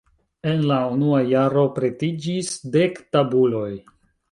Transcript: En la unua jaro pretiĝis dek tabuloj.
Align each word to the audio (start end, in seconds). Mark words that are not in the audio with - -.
En 0.51 0.63
la 0.71 0.77
unua 0.93 1.19
jaro 1.33 1.67
pretiĝis 1.77 2.51
dek 2.79 3.01
tabuloj. 3.17 3.71